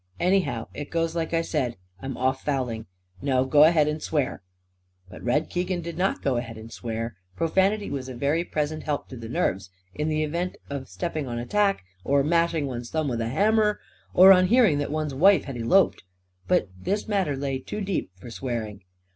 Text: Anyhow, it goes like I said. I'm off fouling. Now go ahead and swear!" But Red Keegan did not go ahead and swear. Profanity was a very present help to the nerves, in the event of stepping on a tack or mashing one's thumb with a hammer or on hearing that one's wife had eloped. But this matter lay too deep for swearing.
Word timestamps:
Anyhow, 0.19 0.65
it 0.73 0.89
goes 0.89 1.15
like 1.15 1.31
I 1.31 1.43
said. 1.43 1.77
I'm 2.01 2.17
off 2.17 2.43
fouling. 2.43 2.87
Now 3.21 3.43
go 3.43 3.65
ahead 3.65 3.87
and 3.87 4.01
swear!" 4.01 4.41
But 5.09 5.21
Red 5.21 5.47
Keegan 5.51 5.81
did 5.81 5.95
not 5.95 6.23
go 6.23 6.37
ahead 6.37 6.57
and 6.57 6.71
swear. 6.73 7.17
Profanity 7.35 7.91
was 7.91 8.09
a 8.09 8.15
very 8.15 8.43
present 8.43 8.81
help 8.81 9.09
to 9.09 9.15
the 9.15 9.29
nerves, 9.29 9.69
in 9.93 10.09
the 10.09 10.23
event 10.23 10.57
of 10.71 10.89
stepping 10.89 11.27
on 11.27 11.37
a 11.37 11.45
tack 11.45 11.83
or 12.03 12.23
mashing 12.23 12.65
one's 12.65 12.89
thumb 12.89 13.09
with 13.09 13.21
a 13.21 13.27
hammer 13.29 13.79
or 14.11 14.33
on 14.33 14.47
hearing 14.47 14.79
that 14.79 14.89
one's 14.89 15.13
wife 15.13 15.43
had 15.43 15.55
eloped. 15.55 16.01
But 16.47 16.69
this 16.75 17.07
matter 17.07 17.37
lay 17.37 17.59
too 17.59 17.81
deep 17.81 18.09
for 18.15 18.31
swearing. 18.31 18.81